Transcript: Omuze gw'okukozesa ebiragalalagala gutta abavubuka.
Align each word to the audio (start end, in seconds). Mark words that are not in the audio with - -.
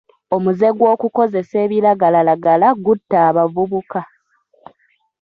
Omuze 0.35 0.67
gw'okukozesa 0.77 1.55
ebiragalalagala 1.65 2.67
gutta 2.85 3.17
abavubuka. 3.29 4.01